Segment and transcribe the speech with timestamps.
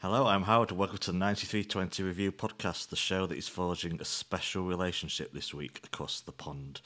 [0.00, 0.72] Hello, I'm Howard.
[0.72, 5.32] And welcome to the 9320 Review Podcast, the show that is forging a special relationship
[5.32, 6.82] this week across the pond.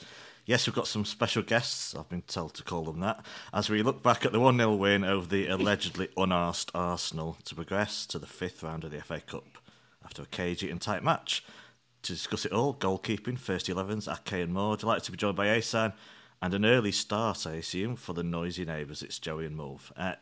[0.46, 3.82] Yes, we've got some special guests, I've been told to call them that, as we
[3.82, 8.20] look back at the 1 0 win over the allegedly unasked Arsenal to progress to
[8.20, 9.58] the fifth round of the FA Cup
[10.04, 11.44] after a cagey and tight match.
[12.02, 14.76] To discuss it all, goalkeeping, first 11s, Ake and more.
[14.76, 15.94] Delighted to be joined by Asan,
[16.40, 19.02] and an early start, I assume, for the noisy neighbours.
[19.02, 19.90] It's Joey and Mulv.
[19.96, 20.14] Uh,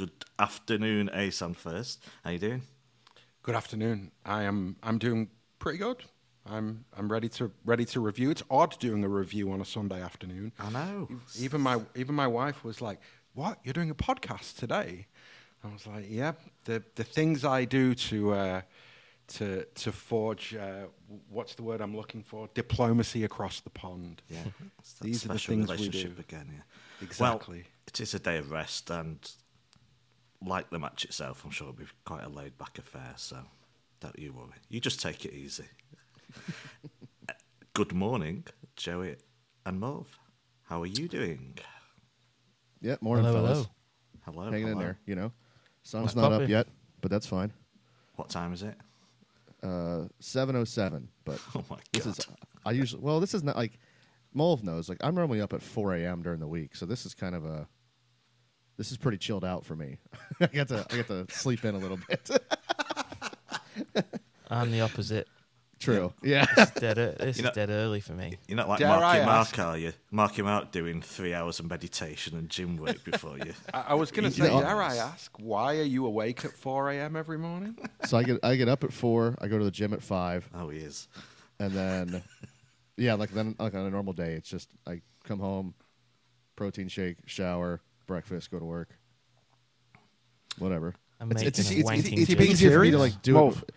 [0.00, 1.54] good afternoon, Asan.
[1.54, 2.62] First, how you doing?
[3.42, 4.12] Good afternoon.
[4.24, 4.76] I am.
[4.82, 5.28] I'm doing
[5.58, 6.02] pretty good.
[6.46, 6.86] I'm.
[6.96, 8.30] I'm ready to ready to review.
[8.30, 10.52] It's odd doing a review on a Sunday afternoon.
[10.58, 11.08] I know.
[11.38, 12.98] Even my even my wife was like,
[13.34, 13.58] "What?
[13.62, 15.06] You're doing a podcast today?"
[15.62, 16.32] I was like, "Yeah."
[16.64, 18.32] The the things I do to.
[18.32, 18.60] Uh,
[19.34, 20.86] to to forge uh,
[21.28, 22.48] what's the word I'm looking for?
[22.52, 24.22] Diplomacy across the pond.
[24.28, 24.38] Yeah,
[25.00, 26.12] These are the things we do.
[26.18, 26.48] again.
[26.52, 26.62] Yeah,
[27.00, 27.58] Exactly.
[27.58, 29.18] Well, it is a day of rest, and
[30.44, 33.12] like the match itself, I'm sure it'll be quite a laid-back affair.
[33.16, 33.38] So
[34.00, 34.54] don't you worry.
[34.68, 35.64] You just take it easy.
[37.74, 38.44] Good morning,
[38.76, 39.16] Joey
[39.64, 40.06] and Mulv.
[40.64, 41.58] How are you doing?
[42.80, 43.68] Yeah, morning, Hello, fellas.
[44.24, 44.50] Hello.
[44.50, 45.32] Hanging in there, you know.
[45.82, 46.50] Sun's What's not up poppin'?
[46.50, 46.66] yet,
[47.00, 47.52] but that's fine.
[48.16, 48.74] What time is it?
[49.62, 51.08] Uh, seven oh seven.
[51.24, 52.18] But Oh my this god!
[52.18, 52.26] is
[52.64, 53.78] I usually well, this is not like
[54.34, 54.88] Mulv knows.
[54.88, 56.22] Like I'm normally up at four a.m.
[56.22, 57.66] during the week, so this is kind of a
[58.80, 59.98] this is pretty chilled out for me.
[60.40, 62.30] I get to I get to sleep in a little bit.
[64.50, 65.28] I'm the opposite.
[65.78, 66.14] True.
[66.22, 66.46] Yeah.
[66.56, 66.96] It's dead.
[67.18, 68.38] This You know- is dead early for me.
[68.48, 69.92] You're not like Dare Marky I Mark, ask- are you?
[70.10, 73.52] Marky Mark doing three hours of meditation and gym work before you.
[73.74, 76.52] I, I was going to say, know- dare I ask, why are you awake at
[76.52, 77.16] 4 a.m.
[77.16, 77.76] every morning?
[78.06, 79.36] so I get I get up at four.
[79.42, 81.06] I go to the gym at five, Oh, he is.
[81.58, 82.22] and then
[82.96, 85.74] yeah, like then like on a normal day, it's just I come home,
[86.56, 88.90] protein shake, shower, breakfast, go to work.
[90.58, 90.94] Whatever.
[91.20, 92.90] I'm It's, making it's, a it's, it's, wanking it's Is he being easier for me
[92.90, 93.14] to serious?
[93.14, 93.72] like do Mulv, it.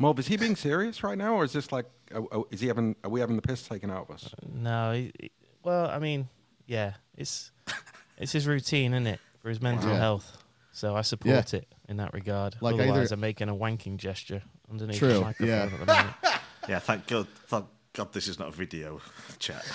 [0.00, 2.66] Mulv, is he being serious right now, or is this like, oh, oh, is he
[2.68, 4.26] having, are we having the piss taken out of us?
[4.26, 5.30] Uh, no, he, he-
[5.64, 6.28] well, I mean,
[6.66, 7.50] yeah, it's
[8.18, 9.98] it's his routine, isn't it, for his mental Yeah.
[9.98, 10.36] health.
[10.72, 12.56] So I support it in that regard.
[12.60, 15.62] Like Otherwise, either- I'm making a wanking gesture underneath True, the microphone yeah.
[15.64, 16.16] at the moment.
[16.68, 17.26] Yeah, thank God.
[17.46, 17.64] Thank
[17.98, 19.00] God this is not a video
[19.40, 19.66] chat.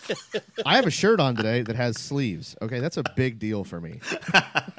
[0.66, 2.56] I have a shirt on today that has sleeves.
[2.62, 4.00] Okay, that's a big deal for me.
[4.32, 4.72] I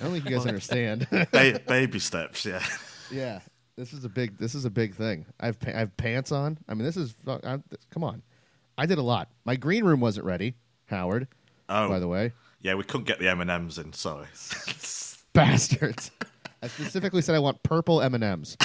[0.00, 1.06] don't think you guys understand.
[1.10, 2.64] ba- baby steps, yeah.
[3.10, 3.40] yeah,
[3.76, 4.38] this is a big.
[4.38, 5.26] This is a big thing.
[5.40, 6.56] I have pa- I have pants on.
[6.70, 7.14] I mean, this is.
[7.28, 7.58] I,
[7.90, 8.22] come on,
[8.78, 9.28] I did a lot.
[9.44, 10.54] My green room wasn't ready.
[10.86, 11.28] Howard,
[11.68, 12.32] Oh, by the way,
[12.62, 13.92] yeah, we couldn't get the M and M's in.
[13.92, 14.26] Sorry.
[15.34, 16.10] bastards.
[16.62, 18.56] I specifically said I want purple M and M's.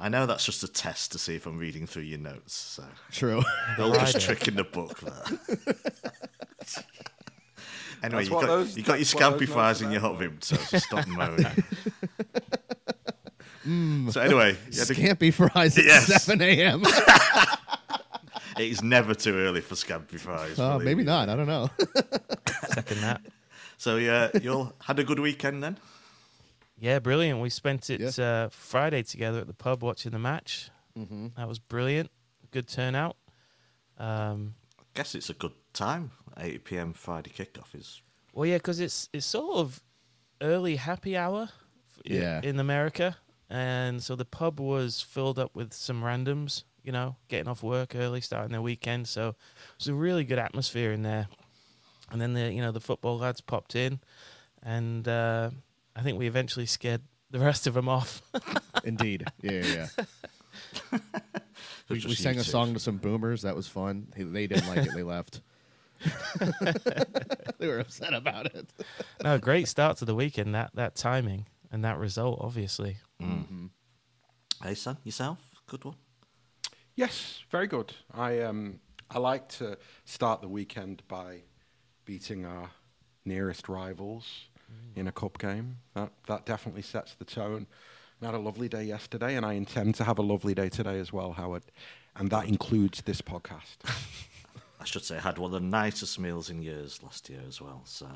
[0.00, 2.54] I know that's just a test to see if I'm reading through your notes.
[2.54, 3.42] So True.
[3.76, 4.22] they'll just Right.
[4.22, 6.84] trick in the book that.
[8.02, 10.00] anyway, you got those- you got your that's what those scampi fries notes in your
[10.00, 10.24] there hot for.
[10.24, 11.46] room, so just stop moaning.
[13.62, 14.10] Hmm.
[14.10, 16.06] So anyway, you had a- Scampi fries at Yes.
[16.24, 16.82] seven a.m.
[18.58, 20.58] it is never too early for scampi fries.
[20.58, 21.04] Oh, believe maybe me.
[21.04, 21.28] not.
[21.30, 21.70] I don't know.
[22.74, 23.22] Second that.
[23.78, 25.78] So yeah, you all had a good weekend then.
[26.84, 27.40] Yeah, brilliant.
[27.40, 28.24] We spent it Yeah.
[28.44, 30.68] uh, Friday together at the pub watching the match.
[30.96, 31.28] mm-hmm.
[31.36, 32.10] That was brilliant.
[32.50, 33.16] Good turnout.
[33.98, 34.54] Um,
[34.94, 36.10] guess it's a good time.
[36.36, 36.92] 8 p.m.
[36.92, 38.02] Friday kickoff is
[38.34, 39.82] Well, yeah, because it's it's sort of
[40.42, 41.42] early happy hour
[41.90, 42.40] f- i- Yeah.
[42.42, 43.16] in America,
[43.48, 47.94] and so the pub was filled up with some randoms, you know, getting off work
[47.94, 49.08] early, starting their weekend.
[49.08, 49.36] So it
[49.78, 51.28] was a really good atmosphere in there.
[52.10, 54.00] And then the you know the football lads popped in,
[54.62, 55.50] and uh,
[55.96, 58.22] I think we eventually scared the rest of them off.
[58.84, 59.24] Indeed.
[59.42, 59.86] Yeah, yeah.
[60.92, 60.98] yeah.
[61.88, 63.42] we, we sang a song to some boomers.
[63.42, 64.08] That was fun.
[64.16, 64.94] They, they didn't like it.
[64.94, 65.40] They left.
[67.58, 68.68] they were upset about it.
[69.22, 70.54] no, great start to the weekend.
[70.54, 72.98] That that timing and that result, obviously.
[73.22, 73.66] Mm-hmm.
[74.62, 75.38] Hey, son, yourself?
[75.66, 75.96] Good one.
[76.94, 77.94] Yes, very good.
[78.12, 78.80] I um
[79.10, 81.42] I like to start the weekend by
[82.04, 82.70] beating our
[83.24, 84.48] nearest rivals
[84.96, 85.78] in a cup game.
[85.94, 87.66] That that definitely sets the tone.
[88.22, 90.98] I had a lovely day yesterday, and I intend to have a lovely day today
[90.98, 91.64] as well, Howard.
[92.16, 93.76] And that includes this podcast.
[94.80, 97.60] I should say I had one of the nicest meals in years last year as
[97.60, 97.82] well.
[97.84, 98.06] So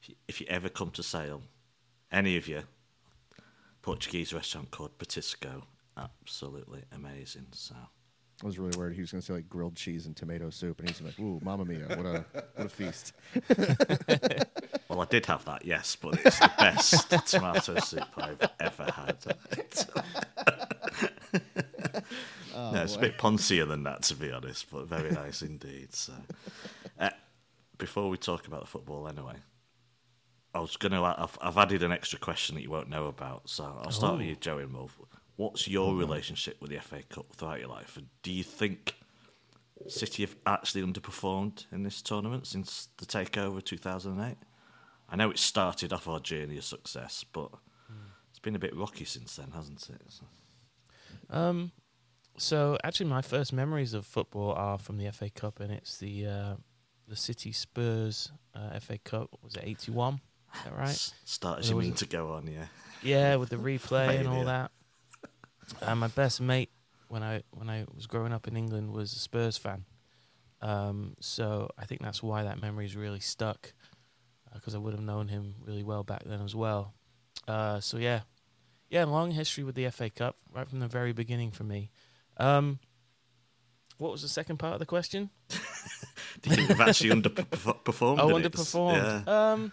[0.00, 1.42] if you, if you ever come to Sale,
[2.12, 2.62] any of you,
[3.82, 5.64] Portuguese restaurant called Patisco,
[5.96, 7.46] absolutely amazing.
[7.52, 7.74] So
[8.42, 10.80] I was really worried he was going to say like grilled cheese and tomato soup,
[10.80, 12.24] and he's like, "Ooh, mamma mia, what a
[12.54, 13.12] what a feast!"
[15.14, 19.16] Did have that, yes, but it's the best tomato soup I've ever had.
[22.52, 25.94] no, it's a bit poncier than that, to be honest, but very nice indeed.
[25.94, 26.14] So,
[26.98, 27.10] uh,
[27.78, 29.34] before we talk about the football, anyway,
[30.52, 31.00] I was gonna.
[31.00, 34.22] I've, I've added an extra question that you won't know about, so I'll start with
[34.22, 34.30] Oh.
[34.30, 34.90] you, Joey and Mulv.
[35.36, 37.96] What's your relationship with the FA Cup throughout your life?
[37.96, 38.96] And do you think
[39.86, 44.38] City have actually underperformed in this tournament since the takeover two thousand and eight?
[45.08, 47.50] I know it started off our journey of success, but
[48.30, 50.00] it's been a bit rocky since then, hasn't it?
[50.08, 50.26] So-
[51.30, 51.72] Um,
[52.36, 56.26] so actually, my first memories of football are from the FA Cup, and it's the
[56.26, 56.56] uh,
[57.06, 59.30] the City Spurs uh, FA Cup.
[59.42, 60.20] Was it eighty one?
[60.54, 61.12] Is that right?
[61.24, 62.66] Start as you mean to go on, yeah.
[63.02, 64.70] Yeah, with the replay and all that.
[65.82, 66.70] Uh, my best mate
[67.08, 69.84] when I when I was growing up in England was a Spurs fan.
[70.60, 73.74] Um, so I think that's why that memory's really stuck,
[74.54, 76.94] because I would have known him really well back then as well.
[77.46, 78.20] Uh, so yeah,
[78.88, 81.90] yeah, long history with the FA Cup right from the very beginning for me.
[82.36, 82.78] Um,
[83.98, 85.30] what was the second part of the question?
[86.40, 88.18] Do you we've actually underperformed?
[88.18, 88.36] Oh?
[88.36, 89.26] It's- underperformed.
[89.26, 89.52] Yeah.
[89.52, 89.72] Um,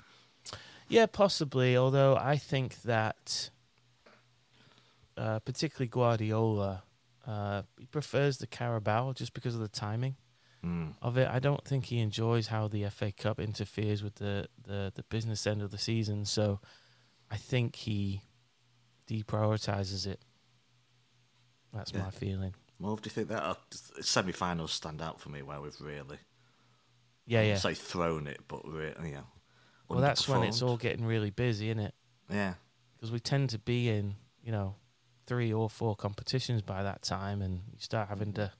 [0.87, 1.77] yeah, possibly.
[1.77, 3.49] Although I think that,
[5.17, 6.83] uh, particularly Guardiola,
[7.25, 10.15] uh, he prefers the Carabao just because of the timing
[10.63, 10.93] Mm.
[11.01, 11.27] of it.
[11.27, 15.47] I don't think he enjoys how the FA Cup interferes with the, the, the business
[15.47, 16.23] end of the season.
[16.25, 16.59] So
[17.31, 18.21] I think he
[19.07, 20.21] deprioritizes it.
[21.73, 22.03] That's Yeah.
[22.03, 22.53] my feeling.
[22.81, 23.55] Mulv, do you think that uh,
[24.01, 26.17] semi-finals stand out for me where we've really,
[27.25, 27.55] Yeah, yeah.
[27.57, 29.21] say thrown it, but really, yeah.
[29.87, 31.93] Well, that's when it's all getting really busy, isn't it?
[32.29, 32.53] Yeah,
[32.95, 34.75] because we tend to be in you know
[35.27, 38.51] three or four competitions by that time, and you start having to,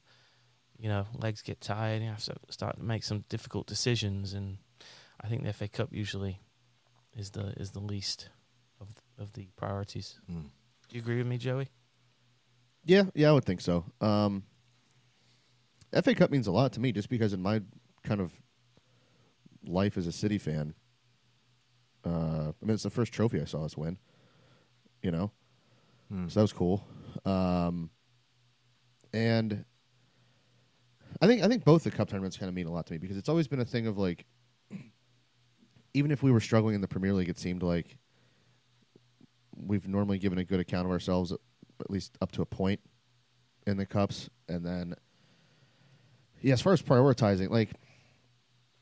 [0.81, 4.33] you know, legs get tired, you have to start to make some difficult decisions.
[4.33, 4.57] And
[5.23, 6.39] I think the FA Cup usually
[7.15, 8.29] is the is the least
[8.79, 8.87] of
[9.19, 10.19] of the priorities.
[10.29, 10.49] Mm.
[10.89, 11.69] Do you agree with me, Joey?
[12.83, 13.85] Yeah, yeah, I would think so.
[14.01, 14.43] Um,
[15.93, 17.61] FA Cup means a lot to me just because in my
[18.03, 18.31] kind of
[19.63, 20.73] life as a City fan,
[22.03, 23.97] uh, I mean, it's the first trophy I saw us win.
[25.03, 25.31] You know,
[26.11, 26.29] Mm.
[26.31, 26.83] so that was cool.
[27.25, 27.89] Um,
[29.13, 29.65] and
[31.21, 32.97] I think I think both the cup tournaments kind of mean a lot to me
[32.97, 34.25] because it's always been a thing of like,
[35.93, 37.97] even if we were struggling in the Premier League, it seemed like
[39.55, 41.35] we've normally given a good account of ourselves, uh,
[41.79, 42.79] at least up to a point
[43.67, 44.95] in the cups, and then
[46.41, 47.69] yeah, as far as prioritizing, like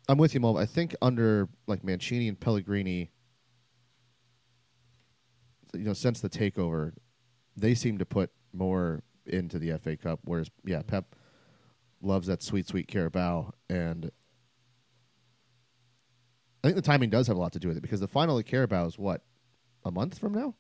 [0.08, 0.56] I'm with you, Mo.
[0.56, 3.12] I think under like Mancini and Pellegrini,
[5.74, 6.94] you know, since the takeover,
[7.58, 10.22] they seem to put more into the FA Cup.
[10.24, 11.16] Whereas, yeah, Pep
[12.02, 14.12] loves that sweet, sweet Carabao, and
[16.64, 18.38] I think the timing does have a lot to do with it because the final
[18.38, 19.22] of Carabao is what
[19.86, 20.56] a month from now.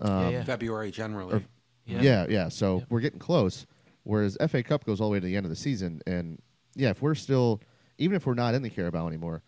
[0.00, 0.44] yeah, um, yeah.
[0.44, 1.34] February generally.
[1.34, 1.42] or-
[1.86, 2.48] Yeah, yeah.
[2.48, 2.86] So Yep.
[2.90, 3.66] we're getting close.
[4.04, 6.40] Whereas FA Cup goes all the way to the end of the season, and
[6.74, 7.62] yeah, if we're still,
[7.98, 9.42] even if we're not in the Carabao anymore,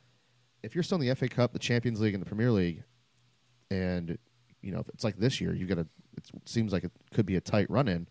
[0.63, 2.83] if you're still in the FA Cup, the Champions League, and the Premier League,
[3.71, 4.17] and
[4.63, 5.87] you know if it's like this year, you got to.
[6.17, 8.09] It seems like it could be a tight run in.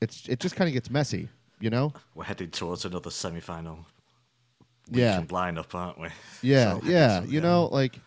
[0.00, 1.28] It's it just kind of gets messy,
[1.60, 1.92] you know.
[2.14, 3.86] we're heading towards another semi-final
[4.90, 6.08] Yeah, lineup, aren't we?
[6.42, 7.20] Yeah, So- yeah.
[7.22, 7.98] so, You know, like,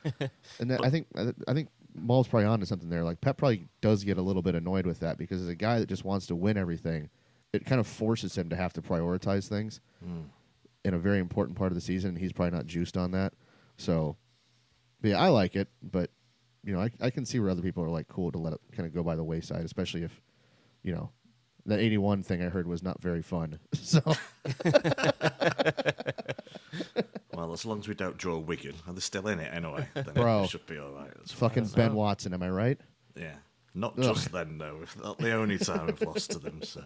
[0.60, 1.08] and I think
[1.48, 3.04] I think Mulv's probably onto something there.
[3.04, 5.80] Like Pep probably does get a little bit annoyed with that because as a guy
[5.80, 7.10] that just wants to win everything,
[7.54, 10.26] it kind of forces him to have to prioritize things Mm.
[10.86, 12.10] in a very important part of the season.
[12.12, 13.34] And he's probably not juiced on that.
[13.78, 14.16] So,
[15.02, 16.12] but yeah, I like it, but
[16.64, 18.62] you know, I I can see where other people are like cool to let it
[18.74, 20.22] kind of go by the wayside, especially if
[20.84, 21.10] you know.
[21.70, 23.60] That eighty-one thing I heard was not very fun.
[23.76, 24.02] So
[27.34, 30.14] Well, as long as we don't draw Wigan, and they're still in it anyway, then
[30.14, 30.42] Bro.
[30.42, 31.08] we should be all right.
[31.12, 31.96] it's That's fucking don't Ben know.
[32.00, 32.80] Watson, am I right?
[33.16, 33.36] Yeah,
[33.74, 34.04] not Ugh.
[34.04, 34.80] just then though.
[34.84, 36.62] If Not the only time we've lost to them.
[36.64, 36.84] So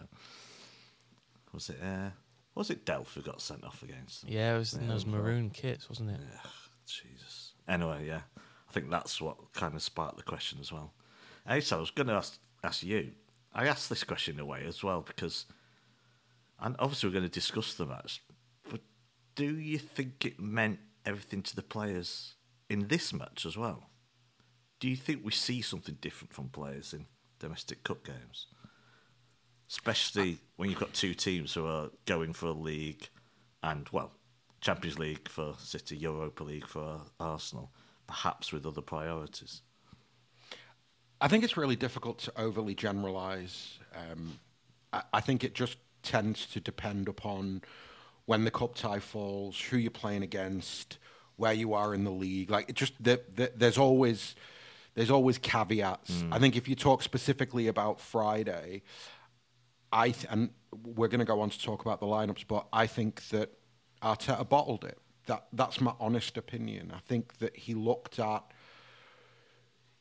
[1.54, 1.78] was it?
[1.84, 2.10] Uh,
[2.56, 4.32] was it Delph who got sent off against them?
[4.32, 5.22] Yeah, it was in Yeah, those well.
[5.22, 6.20] maroon kits, wasn't it?
[6.22, 6.50] Yeah,
[6.86, 7.54] Jesus.
[7.68, 10.94] Anyway, yeah, I think that's what kind of sparked the question as well.
[11.48, 13.12] Hey, so I was going to ask ask you.
[13.53, 15.45] I asked this question in a way as well because,
[16.60, 18.22] and obviously we're going to discuss the match.
[18.69, 18.81] But
[19.36, 22.33] do you think it meant everything to the players
[22.69, 23.89] in this match as well?
[24.79, 27.05] Do you think we see something different from players in
[27.39, 28.48] domestic cup games?
[29.69, 33.07] Especially when you've got two teams who are going for a league
[33.62, 34.12] and, well,
[34.62, 37.72] Champions League for City, Europa League for Arsenal,
[38.07, 39.62] perhaps with other priorities.
[41.24, 43.80] I think it's really difficult to overly generalize.
[43.96, 44.39] Um,
[44.92, 47.62] I, I think it just tends to depend upon
[48.25, 50.98] when the cup tie falls, who you're playing against,
[51.38, 52.50] where you are in the league.
[52.51, 54.36] Like it just the, the, there's always
[54.96, 56.25] there's always caveats.
[56.30, 58.84] I think if you talk specifically about Friday,
[59.94, 60.50] I th- and
[60.84, 63.50] we're going to go on to talk about the lineups, but I think that
[64.03, 64.98] Arteta bottled it.
[65.27, 66.92] that that's my honest opinion.
[66.94, 68.44] I think that he looked at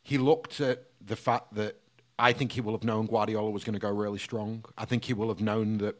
[0.02, 1.78] he looked at the fact that
[2.18, 4.64] I think he will have known Guardiola was going to go really strong.
[4.76, 5.96] I think he will have known that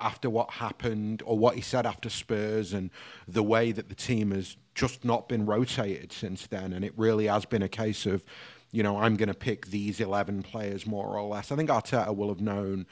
[0.00, 2.90] after what happened or what he said after Spurs and
[3.26, 6.72] the way that the team has just not been rotated since then.
[6.72, 8.24] And it really has been a case of,
[8.70, 11.50] you know, I'm going to pick these 11 players more or less.
[11.50, 12.86] I think Arteta will have known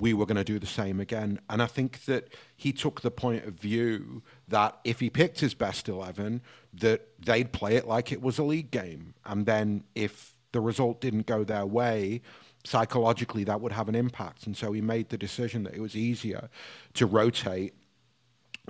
[0.00, 1.40] we were going to do the same again.
[1.48, 5.54] And I think that he took the point of view that if he picked his
[5.54, 6.42] best 11,
[6.74, 9.14] that they'd play it like it was a league game.
[9.24, 12.22] And then if the result didn't go their way,
[12.64, 14.46] psychologically that would have an impact.
[14.46, 16.48] And so he made the decision that it was easier
[16.94, 17.74] to rotate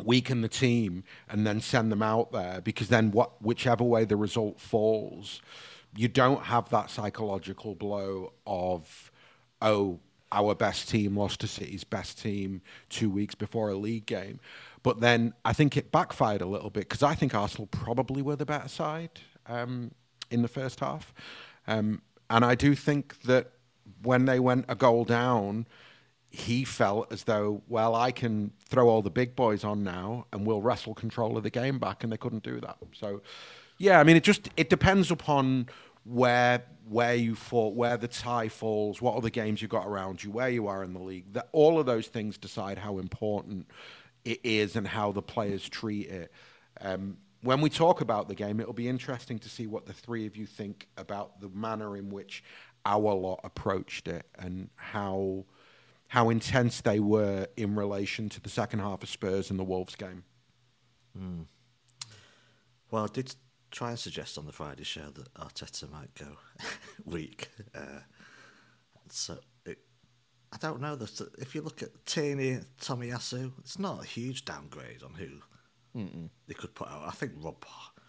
[0.03, 4.17] weaken the team and then send them out there because then what whichever way the
[4.17, 5.41] result falls
[5.95, 9.13] you don't have that psychological blow of
[9.63, 10.01] oh
[10.35, 14.41] our best team lost to City's best team two weeks before a league game.
[14.83, 18.37] But then I think it backfired a little bit because I think Arsenal probably were
[18.37, 19.93] the better side um,
[20.31, 21.15] in the first half.
[21.67, 23.53] Um, and I do think that
[24.03, 25.67] when they went a goal down,
[26.31, 30.45] he felt as though, well, I can throw all the big boys on now and
[30.47, 32.77] we'll wrestle control of the game back, and they couldn't do that.
[32.93, 33.23] So,
[33.79, 35.69] yeah, I mean, it just it depends upon
[36.05, 40.31] where where you fall, where the tie falls, what other games you've got around you,
[40.31, 41.33] where you are in the league.
[41.33, 43.67] That all of those things decide how important
[44.25, 46.33] it is and how the players treat it.
[46.81, 50.27] Um, when we talk about the game, it'll be interesting to see what the three
[50.27, 52.43] of you think about the manner in which
[52.87, 55.45] our lot approached it and how
[56.09, 59.97] how intense they were in relation to the second half of Spurs and the Wolves
[59.97, 60.23] game.
[61.19, 61.47] Mm.
[62.91, 63.35] Well, I did
[63.75, 66.29] try and suggest on the Friday show that Arteta might go
[67.05, 67.51] weak.
[67.75, 68.01] Uh,
[69.11, 69.79] so it,
[70.53, 70.95] I don't know.
[70.95, 76.31] that If you look at Tierney, Tomiyasu, it's not a huge downgrade on who Mm-mm.
[76.47, 77.03] they could put out.
[77.05, 77.65] I think Rob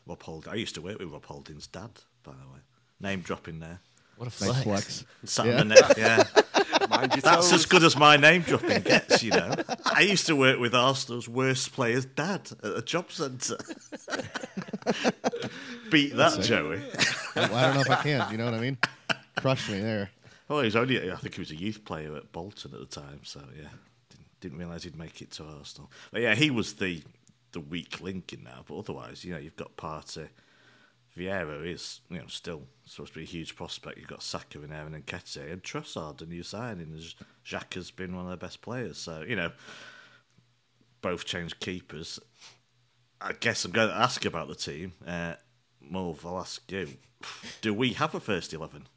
[0.05, 0.53] Rob Holding.
[0.53, 1.89] I used to work with Rob Holding's dad,
[2.23, 2.59] by the way.
[2.99, 3.79] Name dropping there.
[4.17, 4.61] What a flex!
[4.63, 5.05] Flex.
[5.25, 5.83] Sat yeah.
[5.97, 6.23] Yeah.
[7.21, 9.53] That's as good as my name dropping gets, you know.
[9.85, 13.57] I used to work with Arsenal's worst player's dad at a job centre.
[15.91, 16.81] Beat that, Joey.
[17.35, 18.31] I don't know if I can.
[18.31, 18.77] You know what I mean?
[19.37, 20.09] Crushed me there.
[20.47, 22.85] Well, he was only, I think he was a youth player at Bolton at the
[22.85, 23.69] time, so yeah.
[24.09, 25.91] Didn't, didn't realise he'd make it to Arsenal.
[26.11, 27.01] But yeah, he was the,
[27.51, 30.27] the weak link in now, but otherwise, you know, you've got Partey
[31.17, 33.97] Vieira is, you know, still supposed to be a huge prospect.
[33.97, 36.99] You've got Saka in there and Nketiah and Trossard, a new signing.
[37.45, 38.97] Xhaka has been one of their best players.
[38.97, 39.51] So, you know,
[41.01, 42.19] both changed keepers.
[43.21, 44.93] I guess I'm going to ask about the team.
[45.05, 45.33] Uh,
[45.91, 46.89] Mulv, I'll ask you.
[47.61, 48.87] Do we have a first 11?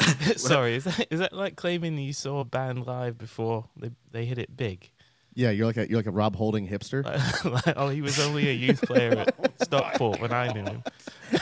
[0.36, 4.24] Sorry, is that, is that like claiming you saw a band live before they, they
[4.24, 4.90] hit it big?
[5.34, 7.04] Yeah, you're like a you're like a Rob Holding hipster.
[7.66, 10.82] like, oh, he was only a youth player at Stockport when I knew him.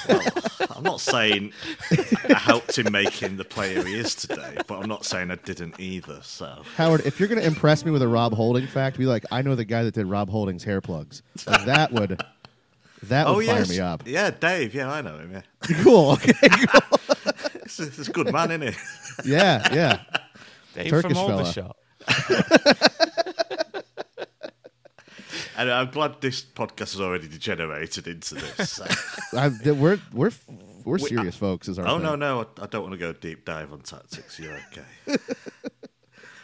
[0.09, 0.21] Well,
[0.71, 1.53] I'm not saying
[2.29, 5.37] I helped him make him the player he is today, but I'm not saying I
[5.37, 6.21] didn't either.
[6.23, 9.25] So Howard, if you're going to impress me with a Rob Holding fact, be like,
[9.31, 11.23] I know the guy that did Rob Holding's hair plugs.
[11.47, 12.23] Like, that would
[13.09, 13.71] that would oh, fire yes.
[13.71, 14.03] me up.
[14.07, 14.75] Yeah, Dave.
[14.75, 15.33] Yeah, I know him.
[15.33, 15.43] Yeah.
[15.83, 16.13] Cool.
[16.13, 16.33] Okay.
[16.43, 17.01] Cool.
[17.55, 19.31] it's, it's a good man, isn't he?
[19.33, 20.01] yeah, yeah.
[20.75, 21.77] Dave Turkish from Aldershot.
[25.57, 28.71] and I'm glad this podcast has already degenerated into this.
[28.71, 28.87] So.
[29.75, 30.33] we're we're
[30.85, 31.69] we're serious, folks.
[31.69, 32.03] Is our oh thing.
[32.03, 34.39] no no I don't want to go deep dive on tactics.
[34.39, 35.19] You're okay.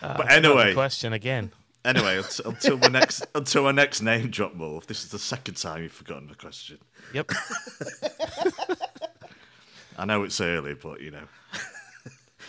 [0.02, 1.52] Uh, but anyway, question again.
[1.84, 4.86] Anyway, until, until my next until my next name drop move.
[4.86, 6.78] This is the second time you've forgotten the question.
[7.12, 7.32] Yep.
[9.98, 11.24] I know it's early, but you know.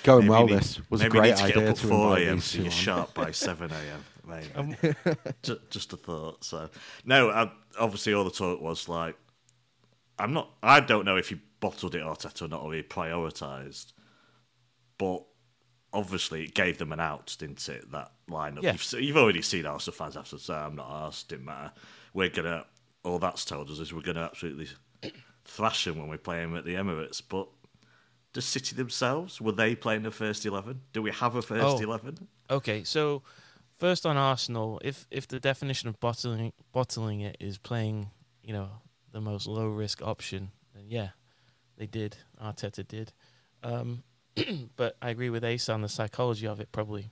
[0.04, 1.44] Going well, need, this was a great idea.
[1.44, 2.40] Maybe get up at 4 a.m.
[2.40, 4.48] so you're sharp by 7 a.m maybe.
[4.56, 4.76] Um,
[5.44, 6.44] just, just a thought.
[6.44, 6.70] So
[7.06, 9.16] no, I, obviously all the talk was like,
[10.18, 10.52] I'm not.
[10.64, 13.94] I don't know if he bottled it Arteta or not, or he prioritised,
[14.98, 15.24] but
[15.94, 17.92] obviously it gave them an out, didn't it?
[17.92, 18.64] That lineup.
[18.64, 18.74] Yeah.
[18.74, 21.72] You've, you've already seen Arsenal fans have to say, "I'm not asked." Didn't matter.
[22.14, 22.66] We're gonna.
[23.04, 24.68] All that's told us is we're gonna absolutely
[25.46, 27.48] thrash them when we play them at the Emirates, but.
[28.34, 30.80] Does City themselves were they playing the first eleven?
[30.94, 32.30] Do we have a first oh, eleven?
[32.50, 33.24] Okay, so
[33.82, 38.12] First on Arsenal, if if the definition of bottling bottling it is playing,
[38.44, 38.70] you know,
[39.12, 41.10] the most low risk option, then yeah,
[41.78, 42.16] they did.
[42.40, 43.12] Arteta did.
[43.64, 44.04] Um,
[44.76, 46.72] but I agree with Ace on the psychology of it.
[46.72, 47.10] Probably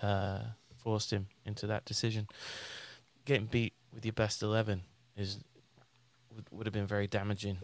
[0.00, 0.38] uh,
[0.74, 2.28] forced him into that decision.
[3.26, 4.84] Getting beat with your best eleven
[5.18, 5.38] is
[6.34, 7.58] would, would have been very damaging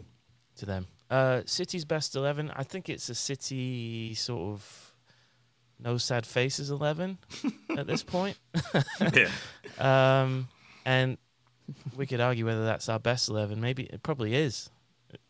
[0.57, 0.85] to them.
[1.09, 4.90] Uh, City's best eleven, I think it's a City sort of
[5.81, 7.17] no sad faces 11
[7.77, 8.37] at this point.
[9.13, 9.29] yeah.
[9.79, 10.47] Um,
[10.85, 11.17] and
[11.95, 13.61] we could argue whether that's our best eleven.
[13.61, 14.69] Maybe it probably is.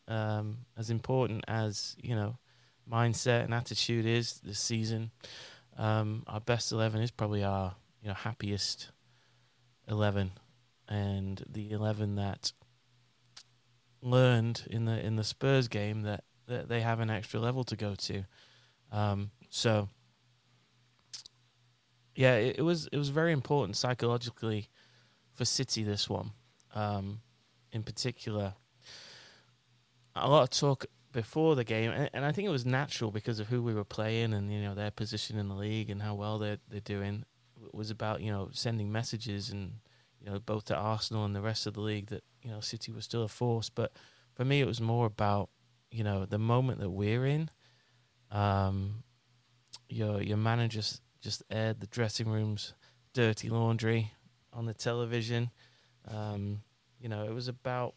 [0.07, 2.37] Um, as important as you know,
[2.91, 5.11] mindset and attitude is this season.
[5.77, 8.89] Um, our best eleven is probably our you know happiest
[9.87, 10.31] eleven,
[10.89, 12.51] and the eleven that
[14.01, 17.75] learned in the in the Spurs game that, that they have an extra level to
[17.75, 18.23] go to.
[18.91, 19.89] Um, so
[22.21, 24.69] yeah, it, it, was it was very important psychologically
[25.33, 26.31] for City this one,
[26.75, 27.19] um,
[27.71, 28.53] in particular.
[30.15, 33.39] A lot of talk before the game, and, and, I think it was natural because
[33.39, 36.13] of who we were playing and you know their position in the league and how
[36.13, 37.25] well they're they're doing.
[37.65, 39.73] It was about you know sending messages and
[40.19, 42.91] you know both to Arsenal and the rest of the league that you know City
[42.91, 43.69] was still a force.
[43.69, 43.93] But
[44.35, 45.49] for me, it was more about
[45.89, 47.49] you know the moment that we're in.
[48.29, 49.05] Um,
[49.89, 50.83] your your manager
[51.21, 52.73] just aired the dressing room's
[53.13, 54.11] dirty laundry
[54.53, 55.51] on the television.
[56.07, 56.61] Um,
[56.99, 57.95] you know, it was about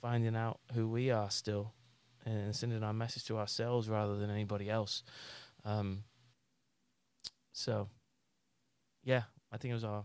[0.00, 1.72] finding out who we are still
[2.24, 5.02] and sending our message to ourselves rather than anybody else.
[5.64, 6.04] Um,
[7.52, 7.88] so,
[9.02, 10.04] yeah, I think it was our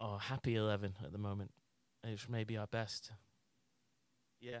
[0.00, 1.50] our happy eleven at the moment.
[2.04, 3.12] It's maybe our best.
[4.40, 4.60] Yeah.